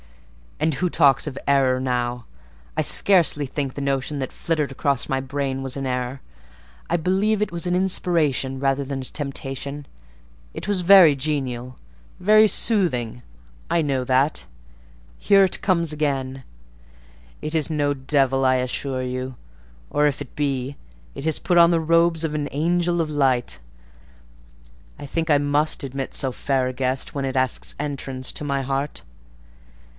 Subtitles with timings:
[0.59, 2.25] "And who talks of error now?
[2.77, 6.21] I scarcely think the notion that flittered across my brain was an error.
[6.87, 9.85] I believe it was an inspiration rather than a temptation:
[10.55, 11.77] it was very genial,
[12.19, 14.45] very soothing—I know that.
[15.19, 16.43] Here it comes again!
[17.43, 19.35] It is no devil, I assure you;
[19.89, 20.77] or if it be,
[21.13, 23.59] it has put on the robes of an angel of light.
[24.99, 28.63] I think I must admit so fair a guest when it asks entrance to my
[28.63, 29.03] heart."